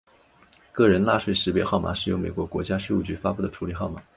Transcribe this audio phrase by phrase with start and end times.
[0.71, 4.01] 个人纳税识别号码是由美国国家税务局发布的处理号码。